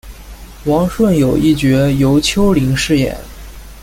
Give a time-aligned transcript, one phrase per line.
[0.65, 3.15] 王顺友一角由邱林饰演。